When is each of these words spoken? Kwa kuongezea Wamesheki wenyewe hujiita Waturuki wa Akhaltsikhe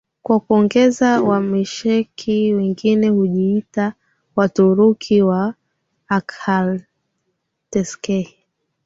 Kwa 0.23 0.39
kuongezea 0.39 1.21
Wamesheki 1.21 2.53
wenyewe 2.53 3.09
hujiita 3.09 3.93
Waturuki 4.35 5.21
wa 5.21 5.53
Akhaltsikhe 6.07 8.33